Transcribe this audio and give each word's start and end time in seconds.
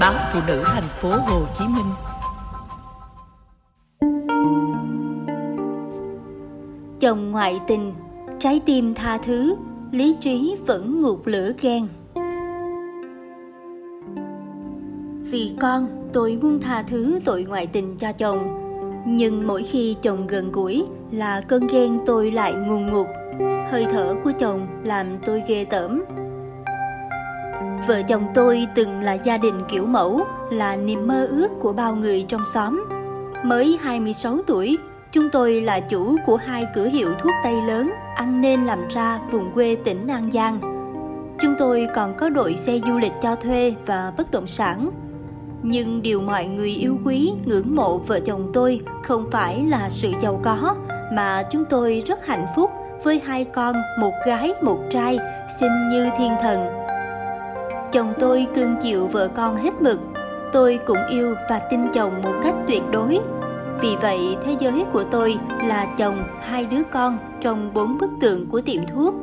báo 0.00 0.14
phụ 0.32 0.40
nữ 0.46 0.62
thành 0.66 0.88
phố 1.00 1.08
Hồ 1.08 1.40
Chí 1.54 1.64
Minh. 1.64 1.92
Chồng 7.00 7.30
ngoại 7.30 7.60
tình, 7.66 7.92
trái 8.38 8.60
tim 8.66 8.94
tha 8.94 9.18
thứ, 9.18 9.56
lý 9.90 10.16
trí 10.20 10.56
vẫn 10.66 11.02
ngụt 11.02 11.18
lửa 11.24 11.52
ghen. 11.60 11.88
Vì 15.30 15.54
con, 15.60 16.10
tôi 16.12 16.38
muốn 16.42 16.60
tha 16.60 16.82
thứ 16.82 17.20
tội 17.24 17.42
ngoại 17.48 17.66
tình 17.66 17.96
cho 18.00 18.12
chồng. 18.12 18.64
Nhưng 19.06 19.46
mỗi 19.46 19.62
khi 19.62 19.96
chồng 20.02 20.26
gần 20.26 20.52
gũi 20.52 20.84
là 21.12 21.40
cơn 21.40 21.66
ghen 21.66 21.98
tôi 22.06 22.30
lại 22.30 22.54
nguồn 22.54 22.86
ngụt. 22.86 23.06
Hơi 23.70 23.86
thở 23.92 24.14
của 24.24 24.32
chồng 24.38 24.66
làm 24.84 25.06
tôi 25.26 25.42
ghê 25.48 25.64
tởm. 25.64 26.02
Vợ 27.86 28.02
chồng 28.02 28.26
tôi 28.34 28.66
từng 28.74 29.00
là 29.00 29.12
gia 29.12 29.38
đình 29.38 29.62
kiểu 29.68 29.86
mẫu, 29.86 30.20
là 30.50 30.76
niềm 30.76 31.06
mơ 31.06 31.26
ước 31.26 31.48
của 31.60 31.72
bao 31.72 31.94
người 31.94 32.24
trong 32.28 32.42
xóm. 32.54 32.84
Mới 33.44 33.78
26 33.82 34.38
tuổi, 34.46 34.78
chúng 35.12 35.30
tôi 35.30 35.60
là 35.60 35.80
chủ 35.80 36.16
của 36.26 36.36
hai 36.36 36.66
cửa 36.74 36.86
hiệu 36.86 37.08
thuốc 37.22 37.32
tây 37.44 37.54
lớn 37.66 37.92
ăn 38.16 38.40
nên 38.40 38.64
làm 38.64 38.88
ra 38.88 39.18
vùng 39.30 39.50
quê 39.54 39.76
tỉnh 39.84 40.08
An 40.08 40.30
Giang. 40.30 40.58
Chúng 41.40 41.54
tôi 41.58 41.88
còn 41.94 42.14
có 42.16 42.28
đội 42.28 42.56
xe 42.56 42.78
du 42.86 42.98
lịch 42.98 43.12
cho 43.22 43.36
thuê 43.36 43.74
và 43.86 44.12
bất 44.16 44.30
động 44.30 44.46
sản. 44.46 44.90
Nhưng 45.62 46.02
điều 46.02 46.20
mọi 46.20 46.46
người 46.46 46.70
yêu 46.70 46.98
quý, 47.04 47.32
ngưỡng 47.44 47.76
mộ 47.76 47.98
vợ 47.98 48.20
chồng 48.20 48.50
tôi 48.54 48.80
không 49.04 49.30
phải 49.30 49.64
là 49.66 49.90
sự 49.90 50.12
giàu 50.22 50.40
có, 50.44 50.74
mà 51.12 51.42
chúng 51.50 51.64
tôi 51.70 52.02
rất 52.06 52.26
hạnh 52.26 52.46
phúc 52.56 52.70
với 53.04 53.20
hai 53.24 53.44
con, 53.44 53.74
một 54.00 54.12
gái, 54.26 54.52
một 54.62 54.78
trai, 54.90 55.18
xinh 55.60 55.88
như 55.88 56.08
thiên 56.18 56.32
thần. 56.42 56.77
Chồng 57.92 58.12
tôi 58.20 58.46
cưng 58.54 58.76
chịu 58.82 59.06
vợ 59.06 59.28
con 59.34 59.56
hết 59.56 59.82
mực, 59.82 60.00
tôi 60.52 60.78
cũng 60.86 61.06
yêu 61.10 61.34
và 61.50 61.58
tin 61.70 61.80
chồng 61.94 62.22
một 62.22 62.34
cách 62.42 62.54
tuyệt 62.66 62.82
đối. 62.90 63.18
Vì 63.80 63.88
vậy, 64.02 64.36
thế 64.44 64.56
giới 64.58 64.84
của 64.92 65.04
tôi 65.04 65.36
là 65.62 65.94
chồng, 65.98 66.22
hai 66.40 66.66
đứa 66.66 66.82
con 66.92 67.18
trong 67.40 67.74
bốn 67.74 67.98
bức 67.98 68.10
tượng 68.20 68.46
của 68.46 68.60
tiệm 68.60 68.86
thuốc. 68.94 69.14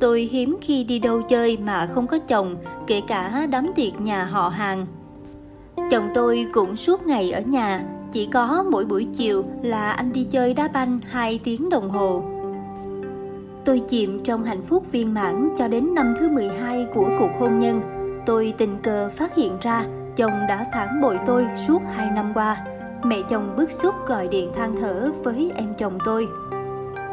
Tôi 0.00 0.20
hiếm 0.32 0.56
khi 0.60 0.84
đi 0.84 0.98
đâu 0.98 1.22
chơi 1.22 1.58
mà 1.64 1.88
không 1.94 2.06
có 2.06 2.18
chồng, 2.18 2.56
kể 2.86 3.00
cả 3.08 3.46
đám 3.50 3.70
tiệc 3.76 4.00
nhà 4.00 4.24
họ 4.24 4.48
hàng. 4.48 4.86
Chồng 5.90 6.08
tôi 6.14 6.46
cũng 6.52 6.76
suốt 6.76 7.06
ngày 7.06 7.30
ở 7.30 7.40
nhà, 7.40 7.84
chỉ 8.12 8.28
có 8.32 8.64
mỗi 8.70 8.84
buổi 8.84 9.06
chiều 9.16 9.44
là 9.62 9.90
anh 9.90 10.12
đi 10.12 10.24
chơi 10.24 10.54
đá 10.54 10.68
banh 10.68 10.98
2 11.08 11.40
tiếng 11.44 11.70
đồng 11.70 11.90
hồ. 11.90 12.22
Tôi 13.64 13.82
chìm 13.88 14.20
trong 14.24 14.44
hạnh 14.44 14.62
phúc 14.62 14.84
viên 14.92 15.14
mãn 15.14 15.48
cho 15.58 15.68
đến 15.68 15.94
năm 15.94 16.14
thứ 16.18 16.28
12 16.28 16.86
của 16.94 17.10
cuộc 17.18 17.30
hôn 17.40 17.58
nhân. 17.58 17.80
Tôi 18.26 18.54
tình 18.58 18.76
cờ 18.82 19.10
phát 19.16 19.34
hiện 19.34 19.52
ra 19.60 19.84
chồng 20.16 20.32
đã 20.48 20.66
phản 20.72 21.00
bội 21.00 21.18
tôi 21.26 21.46
suốt 21.66 21.82
2 21.94 22.10
năm 22.10 22.32
qua. 22.34 22.56
Mẹ 23.04 23.16
chồng 23.30 23.54
bức 23.56 23.70
xúc 23.70 23.94
gọi 24.06 24.28
điện 24.28 24.52
than 24.56 24.76
thở 24.80 25.10
với 25.24 25.52
em 25.56 25.68
chồng 25.78 25.98
tôi. 26.04 26.28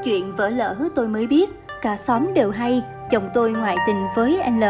Chuyện 0.03 0.31
vỡ 0.35 0.49
lỡ 0.49 0.75
tôi 0.95 1.07
mới 1.07 1.27
biết, 1.27 1.49
cả 1.81 1.97
xóm 1.97 2.33
đều 2.33 2.51
hay, 2.51 2.81
chồng 3.11 3.29
tôi 3.33 3.51
ngoại 3.51 3.77
tình 3.87 4.05
với 4.15 4.39
L, 4.59 4.63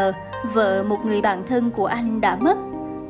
vợ 0.54 0.84
một 0.88 0.98
người 1.06 1.22
bạn 1.22 1.44
thân 1.48 1.72
của 1.72 1.86
anh 1.86 2.22
đã 2.22 2.36
mất. 2.36 2.58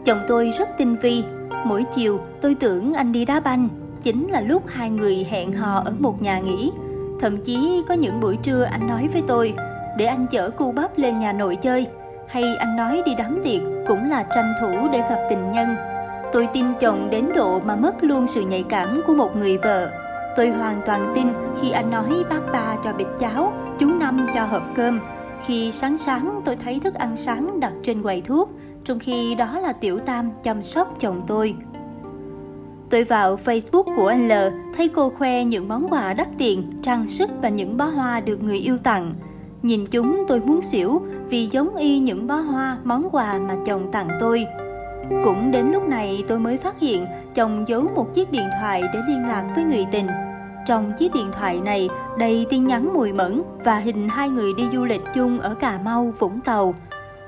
Chồng 0.06 0.20
tôi 0.28 0.52
rất 0.60 0.70
tinh 0.78 0.96
vi, 1.02 1.24
mỗi 1.66 1.86
chiều 1.96 2.20
tôi 2.42 2.56
tưởng 2.56 2.94
anh 2.94 3.12
đi 3.12 3.26
đá 3.26 3.40
banh, 3.40 3.68
chính 4.04 4.28
là 4.28 4.42
lúc 4.42 4.64
hai 4.68 4.90
người 4.90 5.28
hẹn 5.30 5.54
hò 5.54 5.82
ở 5.86 5.94
một 6.00 6.22
nhà 6.22 6.40
nghỉ. 6.40 6.72
Thậm 7.20 7.38
chí 7.44 7.84
có 7.88 7.94
những 7.94 8.20
buổi 8.20 8.38
trưa 8.44 8.64
anh 8.64 8.88
nói 8.88 9.10
với 9.14 9.24
tôi, 9.28 9.54
để 9.98 10.06
anh 10.06 10.28
chở 10.32 10.50
cu 10.50 10.72
bắp 10.72 10.98
lên 10.98 11.20
nhà 11.20 11.34
nội 11.34 11.56
chơi, 11.56 11.88
hay 12.28 12.44
anh 12.60 12.76
nói 12.76 13.02
đi 13.06 13.16
đám 13.18 13.42
tiệc 13.44 13.62
cũng 13.88 14.10
là 14.10 14.24
tranh 14.24 14.54
thủ 14.62 14.88
để 14.92 15.00
gặp 15.00 15.28
tình 15.30 15.52
nhân. 15.52 15.76
Tôi 16.34 16.48
tin 16.54 16.66
chồng 16.80 17.10
đến 17.10 17.30
độ 17.36 17.60
mà 17.60 17.76
mất 17.76 18.04
luôn 18.04 18.28
sự 18.28 18.42
nhạy 18.42 18.64
cảm 18.70 19.02
của 19.08 19.14
một 19.14 19.36
người 19.36 19.58
vợ. 19.58 19.92
Tôi 20.36 20.50
hoàn 20.50 20.82
toàn 20.86 21.14
tin 21.16 21.28
khi 21.62 21.72
anh 21.72 21.90
nói 21.90 22.24
bác 22.30 22.52
ba 22.54 22.76
cho 22.84 22.94
bịch 22.94 23.08
cháo, 23.20 23.54
chú 23.80 23.88
năm 23.88 24.28
cho 24.36 24.46
hộp 24.46 24.64
cơm. 24.76 25.00
Khi 25.46 25.72
sáng 25.72 25.98
sáng 25.98 26.42
tôi 26.46 26.56
thấy 26.56 26.80
thức 26.84 26.94
ăn 26.94 27.18
sáng 27.18 27.60
đặt 27.60 27.74
trên 27.84 28.04
quầy 28.04 28.22
thuốc, 28.22 28.50
trong 28.84 29.00
khi 29.00 29.36
đó 29.36 29.60
là 29.60 29.74
tiểu 29.74 30.00
tam 30.00 30.32
chăm 30.44 30.64
sóc 30.64 30.96
chồng 31.00 31.22
tôi. 31.28 31.56
Tôi 32.90 33.04
vào 33.04 33.40
Facebook 33.46 33.96
của 33.96 34.08
anh 34.08 34.28
L, 34.28 34.32
thấy 34.78 34.90
cô 34.96 35.10
khoe 35.10 35.44
những 35.44 35.68
món 35.68 35.88
quà 35.90 36.14
đắt 36.14 36.28
tiền, 36.38 36.72
trang 36.84 37.10
sức 37.10 37.30
và 37.42 37.50
những 37.50 37.78
bó 37.78 37.86
hoa 37.86 38.20
được 38.20 38.44
người 38.44 38.58
yêu 38.58 38.78
tặng. 38.78 39.14
Nhìn 39.62 39.86
chúng 39.92 40.26
tôi 40.28 40.40
muốn 40.40 40.62
xỉu 40.62 41.02
vì 41.30 41.48
giống 41.52 41.76
y 41.76 42.00
những 42.00 42.28
bó 42.28 42.36
hoa, 42.36 42.78
món 42.84 43.10
quà 43.12 43.40
mà 43.48 43.56
chồng 43.66 43.92
tặng 43.92 44.08
tôi. 44.20 44.46
Cũng 45.24 45.52
đến 45.52 45.72
lúc 45.72 45.88
này 45.88 46.24
tôi 46.28 46.40
mới 46.40 46.58
phát 46.58 46.80
hiện 46.80 47.06
chồng 47.36 47.66
giấu 47.68 47.84
một 47.96 48.14
chiếc 48.14 48.32
điện 48.32 48.50
thoại 48.60 48.82
để 48.94 49.00
liên 49.08 49.28
lạc 49.28 49.52
với 49.56 49.64
người 49.64 49.86
tình. 49.92 50.08
Trong 50.68 50.94
chiếc 51.00 51.14
điện 51.14 51.32
thoại 51.40 51.60
này 51.66 51.90
đầy 52.18 52.46
tin 52.50 52.68
nhắn 52.68 52.94
mùi 52.94 53.14
mẫn 53.14 53.42
và 53.64 53.78
hình 53.78 54.10
hai 54.10 54.30
người 54.30 54.54
đi 54.54 54.64
du 54.74 54.86
lịch 54.86 55.02
chung 55.14 55.40
ở 55.40 55.54
Cà 55.54 55.80
Mau, 55.86 56.14
Vũng 56.20 56.40
Tàu. 56.42 56.74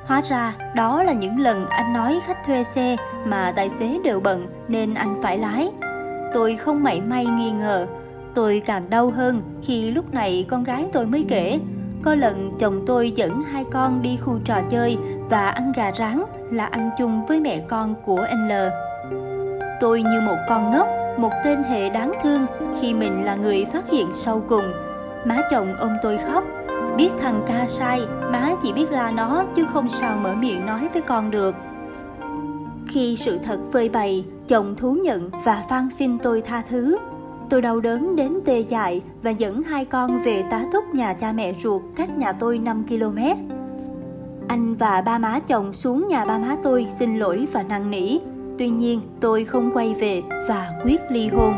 Hóa 0.10 0.22
ra 0.22 0.54
đó 0.76 1.04
là 1.04 1.14
những 1.14 1.40
lần 1.40 1.66
anh 1.68 1.94
nói 1.94 2.20
khách 2.26 2.46
thuê 2.46 2.64
xe 2.64 2.96
mà 3.26 3.54
tài 3.56 3.70
xế 3.70 4.00
đều 4.04 4.20
bận 4.20 4.48
nên 4.68 4.94
anh 4.94 5.20
phải 5.24 5.38
lái. 5.38 5.70
Tôi 6.34 6.56
không 6.56 6.84
mảy 6.84 7.02
may 7.02 7.26
nghi 7.26 7.52
ngờ. 7.52 7.88
Tôi 8.36 8.62
càng 8.66 8.90
đau 8.90 9.12
hơn 9.12 9.42
khi 9.64 9.92
lúc 9.92 10.14
này 10.14 10.46
con 10.50 10.64
gái 10.64 10.86
tôi 10.94 11.06
mới 11.06 11.26
kể. 11.30 11.60
Có 12.04 12.16
lần 12.16 12.52
chồng 12.60 12.84
tôi 12.88 13.12
dẫn 13.12 13.44
hai 13.52 13.66
con 13.72 14.02
đi 14.02 14.18
khu 14.18 14.40
trò 14.46 14.62
chơi 14.70 14.98
và 15.30 15.50
ăn 15.50 15.72
gà 15.76 15.92
rán 15.92 16.24
là 16.52 16.66
ăn 16.66 16.90
chung 16.98 17.26
với 17.26 17.40
mẹ 17.40 17.60
con 17.68 17.96
của 18.06 18.22
anh 18.30 18.48
L. 18.48 18.52
Tôi 19.80 20.02
như 20.02 20.22
một 20.22 20.38
con 20.50 20.72
ngốc, 20.72 20.88
một 21.18 21.32
tên 21.44 21.64
hệ 21.64 21.90
đáng 21.90 22.14
thương 22.24 22.46
khi 22.82 22.94
mình 22.94 23.26
là 23.26 23.36
người 23.36 23.66
phát 23.74 23.90
hiện 23.92 24.08
sau 24.16 24.42
cùng. 24.50 24.72
Má 25.26 25.38
chồng 25.52 25.76
ôm 25.80 25.92
tôi 26.04 26.18
khóc. 26.18 26.44
Biết 27.00 27.12
thằng 27.20 27.44
ca 27.48 27.68
sai, 27.68 28.02
má 28.32 28.52
chỉ 28.62 28.74
biết 28.74 28.92
la 28.92 29.12
nó 29.12 29.44
chứ 29.56 29.66
không 29.74 29.90
sao 29.90 30.18
mở 30.18 30.36
miệng 30.36 30.66
nói 30.66 30.90
với 30.94 31.02
con 31.02 31.32
được. 31.32 31.56
Khi 32.88 33.16
sự 33.16 33.38
thật 33.38 33.60
phơi 33.74 33.90
bày, 33.90 34.26
chồng 34.48 34.76
thú 34.76 34.98
nhận 35.04 35.30
và 35.46 35.64
van 35.70 35.90
xin 35.90 36.18
tôi 36.18 36.42
tha 36.42 36.64
thứ. 36.70 36.98
Tôi 37.50 37.62
đau 37.62 37.80
đớn 37.80 38.16
đến 38.16 38.34
tê 38.46 38.60
dại 38.60 39.02
và 39.24 39.32
dẫn 39.32 39.64
hai 39.64 39.86
con 39.86 40.24
về 40.24 40.44
tá 40.52 40.64
túc 40.74 40.84
nhà 40.94 41.14
cha 41.14 41.32
mẹ 41.32 41.54
ruột 41.54 41.82
cách 41.96 42.18
nhà 42.18 42.32
tôi 42.32 42.58
5 42.58 42.84
km. 42.88 43.20
Anh 44.48 44.76
và 44.76 45.02
ba 45.02 45.18
má 45.18 45.40
chồng 45.48 45.74
xuống 45.74 46.08
nhà 46.08 46.26
ba 46.26 46.40
má 46.40 46.56
tôi 46.64 46.88
xin 47.00 47.20
lỗi 47.20 47.48
và 47.52 47.64
năn 47.64 47.92
nỉ. 47.92 48.20
Tuy 48.58 48.70
nhiên, 48.70 49.02
tôi 49.20 49.46
không 49.46 49.72
quay 49.74 49.94
về 49.94 50.22
và 50.48 50.70
quyết 50.86 51.02
ly 51.10 51.28
hôn. 51.28 51.54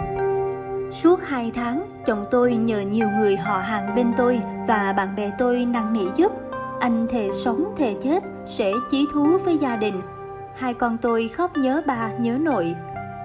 Suốt 0.91 1.19
2 1.23 1.51
tháng, 1.55 1.90
chồng 2.05 2.25
tôi 2.31 2.53
nhờ 2.55 2.79
nhiều 2.79 3.07
người 3.09 3.37
họ 3.37 3.57
hàng 3.57 3.95
bên 3.95 4.13
tôi 4.17 4.41
và 4.67 4.93
bạn 4.97 5.15
bè 5.15 5.31
tôi 5.37 5.65
năn 5.65 5.93
nỉ 5.93 6.05
giúp. 6.15 6.31
Anh 6.79 7.07
thề 7.09 7.29
sống 7.43 7.75
thề 7.77 7.95
chết 8.03 8.23
sẽ 8.45 8.71
chí 8.91 9.05
thú 9.13 9.37
với 9.45 9.57
gia 9.57 9.75
đình. 9.75 10.01
Hai 10.55 10.73
con 10.73 10.97
tôi 10.97 11.27
khóc 11.27 11.51
nhớ 11.57 11.81
ba 11.87 12.09
nhớ 12.19 12.37
nội. 12.41 12.75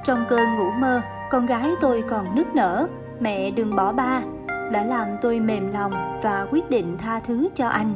Trong 0.04 0.25
cơn 0.28 0.54
ngủ 0.56 0.70
mơ, 0.78 1.00
con 1.31 1.47
gái 1.47 1.70
tôi 1.81 2.04
còn 2.10 2.34
nức 2.34 2.47
nở. 2.54 2.87
Mẹ 3.20 3.50
đừng 3.50 3.76
bỏ 3.76 3.92
ba, 3.92 4.22
đã 4.72 4.84
làm 4.84 5.08
tôi 5.22 5.41
mềm 5.41 5.72
lòng 5.72 6.20
và 6.22 6.47
quyết 6.50 6.70
định 6.70 6.97
tha 6.98 7.20
thứ 7.20 7.48
cho 7.54 7.69
anh. 7.69 7.94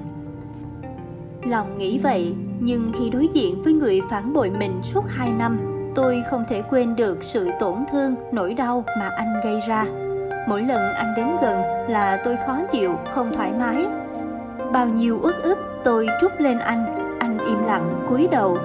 Lòng 1.44 1.78
nghĩ 1.78 1.98
vậy, 1.98 2.34
nhưng 2.60 2.92
khi 2.98 3.10
đối 3.10 3.28
diện 3.32 3.62
với 3.62 3.72
người 3.72 4.00
phản 4.10 4.32
bội 4.32 4.50
mình 4.50 4.72
suốt 4.82 5.04
2 5.08 5.32
năm, 5.38 5.58
tôi 5.94 6.22
không 6.30 6.44
thể 6.48 6.62
quên 6.62 6.96
được 6.96 7.18
sự 7.24 7.50
tổn 7.60 7.74
thương, 7.92 8.14
nỗi 8.32 8.54
đau 8.54 8.84
mà 8.98 9.10
anh 9.16 9.40
gây 9.44 9.60
ra. 9.68 9.84
Mỗi 10.50 10.62
lần 10.62 10.94
anh 10.94 11.14
đến 11.16 11.26
gần 11.42 11.62
là 11.88 12.20
tôi 12.24 12.36
khó 12.46 12.58
chịu, 12.72 12.94
không 13.14 13.32
thoải 13.36 13.52
mái. 13.58 13.86
Bao 14.72 14.86
nhiêu 14.86 15.20
ức 15.20 15.34
ức 15.42 15.58
tôi 15.84 16.06
trút 16.20 16.32
lên 16.38 16.58
anh, 16.58 17.16
anh 17.18 17.38
im 17.38 17.58
lặng 17.66 18.06
cúi 18.08 18.28
đầu. 18.32 18.58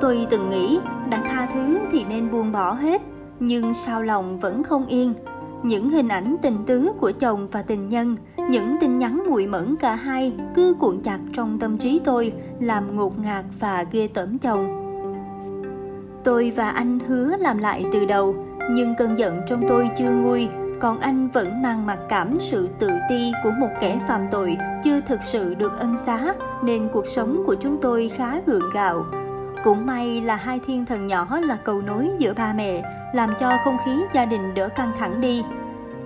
Tôi 0.00 0.26
từng 0.30 0.50
nghĩ 0.50 0.78
đã 1.10 1.22
tha 1.28 1.48
thứ 1.54 1.78
thì 1.92 2.04
nên 2.04 2.30
buông 2.30 2.52
bỏ 2.52 2.72
hết, 2.72 3.02
nhưng 3.40 3.74
sao 3.74 4.02
lòng 4.02 4.40
vẫn 4.40 4.62
không 4.62 4.86
yên. 4.86 5.14
Những 5.62 5.90
hình 5.90 6.08
ảnh 6.08 6.36
tình 6.42 6.64
tứ 6.66 6.92
của 7.00 7.12
chồng 7.12 7.48
và 7.52 7.62
tình 7.62 7.88
nhân, 7.88 8.16
những 8.50 8.76
tin 8.80 8.98
nhắn 8.98 9.22
mùi 9.30 9.46
mẫn 9.46 9.76
cả 9.76 9.94
hai 9.94 10.32
cứ 10.54 10.74
cuộn 10.78 11.00
chặt 11.04 11.18
trong 11.32 11.58
tâm 11.58 11.78
trí 11.78 12.00
tôi, 12.04 12.32
làm 12.60 12.96
ngột 12.96 13.18
ngạt 13.18 13.44
và 13.60 13.84
ghê 13.92 14.08
tởm 14.14 14.38
chồng. 14.38 14.66
Tôi 16.24 16.52
và 16.56 16.70
anh 16.70 16.98
hứa 17.06 17.36
làm 17.36 17.58
lại 17.58 17.84
từ 17.92 18.04
đầu, 18.04 18.34
nhưng 18.70 18.94
cơn 18.98 19.18
giận 19.18 19.40
trong 19.46 19.62
tôi 19.68 19.88
chưa 19.98 20.10
nguôi, 20.10 20.48
còn 20.82 21.00
anh 21.00 21.28
vẫn 21.28 21.62
mang 21.62 21.86
mặc 21.86 21.98
cảm 22.08 22.36
sự 22.38 22.68
tự 22.78 22.88
ti 23.08 23.32
của 23.42 23.50
một 23.60 23.68
kẻ 23.80 24.00
phạm 24.08 24.20
tội 24.30 24.56
chưa 24.84 25.00
thực 25.00 25.22
sự 25.22 25.54
được 25.54 25.78
ân 25.78 25.96
xá, 25.96 26.34
nên 26.64 26.88
cuộc 26.92 27.06
sống 27.06 27.42
của 27.46 27.54
chúng 27.54 27.78
tôi 27.82 28.10
khá 28.16 28.40
gượng 28.46 28.70
gạo. 28.72 29.04
Cũng 29.64 29.86
may 29.86 30.20
là 30.20 30.36
hai 30.36 30.60
thiên 30.66 30.86
thần 30.86 31.06
nhỏ 31.06 31.40
là 31.40 31.56
cầu 31.64 31.82
nối 31.82 32.08
giữa 32.18 32.34
ba 32.34 32.52
mẹ, 32.52 32.82
làm 33.14 33.30
cho 33.40 33.58
không 33.64 33.76
khí 33.84 33.92
gia 34.12 34.24
đình 34.24 34.54
đỡ 34.54 34.68
căng 34.68 34.92
thẳng 34.98 35.20
đi. 35.20 35.42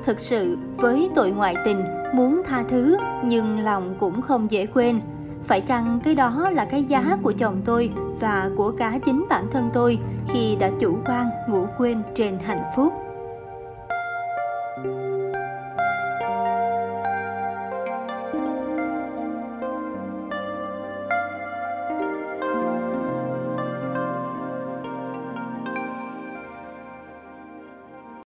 Thực 0.05 0.21
sự, 0.21 0.59
với 0.77 1.11
tội 1.15 1.31
ngoại 1.31 1.55
tình, 1.65 1.85
muốn 2.15 2.43
tha 2.47 2.65
thứ 2.69 2.97
nhưng 3.25 3.61
lòng 3.61 3.97
cũng 4.01 4.23
không 4.23 4.51
dễ 4.51 4.67
quên. 4.67 5.01
Phải 5.45 5.61
chăng 5.61 6.01
cái 6.05 6.15
đó 6.15 6.51
là 6.51 6.65
cái 6.65 6.85
giá 6.85 7.19
của 7.23 7.33
chồng 7.39 7.61
tôi 7.65 7.91
và 8.21 8.51
của 8.57 8.73
cả 8.79 8.99
chính 9.05 9.27
bản 9.29 9.45
thân 9.53 9.71
tôi 9.73 9.99
khi 10.29 10.57
đã 10.61 10.71
chủ 10.81 10.99
quan 11.07 11.27
ngủ 11.49 11.67
quên 11.79 12.03
trên 12.15 12.39
hạnh 12.47 12.63
phúc 12.77 13.06